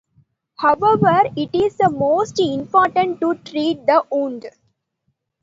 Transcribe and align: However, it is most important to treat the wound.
However, 0.57 1.25
it 1.37 1.51
is 1.53 1.77
most 1.91 2.39
important 2.39 3.21
to 3.21 3.35
treat 3.35 3.85
the 3.85 4.03
wound. 4.11 4.47